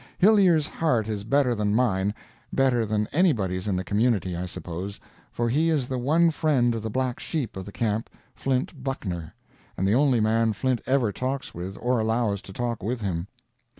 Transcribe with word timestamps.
Hillyer's 0.17 0.65
heart 0.65 1.07
is 1.07 1.23
better 1.23 1.53
than 1.53 1.75
mine, 1.75 2.15
better 2.51 2.87
than 2.87 3.05
anybody's 3.13 3.67
in 3.67 3.75
the 3.75 3.83
community, 3.83 4.35
I 4.35 4.47
suppose, 4.47 4.99
for 5.31 5.47
he 5.47 5.69
is 5.69 5.87
the 5.87 5.99
one 5.99 6.31
friend 6.31 6.73
of 6.73 6.81
the 6.81 6.89
black 6.89 7.19
sheep 7.19 7.55
of 7.55 7.65
the 7.65 7.71
camp 7.71 8.09
Flint 8.33 8.83
Buckner 8.83 9.35
and 9.77 9.87
the 9.87 9.93
only 9.93 10.19
man 10.19 10.53
Flint 10.53 10.81
ever 10.87 11.11
talks 11.11 11.53
with 11.53 11.77
or 11.79 11.99
allows 11.99 12.41
to 12.41 12.51
talk 12.51 12.81
with 12.81 13.01
him. 13.01 13.27